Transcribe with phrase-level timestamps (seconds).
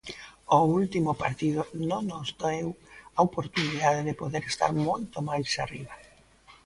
[0.57, 2.67] O último partido non nos deu
[3.17, 5.95] a oportunidade de poder estar moito máis arriba.